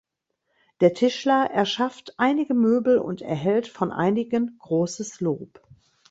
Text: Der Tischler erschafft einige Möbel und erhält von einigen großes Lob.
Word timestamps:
Der 0.79 0.95
Tischler 0.95 1.51
erschafft 1.51 2.15
einige 2.17 2.55
Möbel 2.55 2.97
und 2.97 3.21
erhält 3.21 3.67
von 3.67 3.91
einigen 3.91 4.57
großes 4.57 5.21
Lob. 5.21 5.61